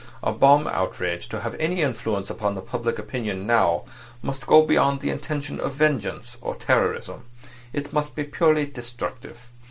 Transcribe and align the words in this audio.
A 0.23 0.31
bomb 0.31 0.65
outrage 0.65 1.29
to 1.29 1.41
have 1.41 1.53
any 1.59 1.83
influence 1.83 2.31
on 2.31 2.61
public 2.63 2.97
opinion 2.97 3.45
now 3.45 3.83
must 4.23 4.47
go 4.47 4.65
beyond 4.65 4.99
the 4.99 5.11
intention 5.11 5.59
of 5.59 5.75
vengeance 5.75 6.37
or 6.41 6.55
terrorism. 6.55 7.25
It 7.71 7.93
must 7.93 8.15
be 8.15 8.23
purely 8.23 8.65
destructive. 8.65 9.49